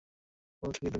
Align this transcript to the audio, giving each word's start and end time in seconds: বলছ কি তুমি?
বলছ 0.63 0.75
কি 0.75 0.79
তুমি? 0.79 0.89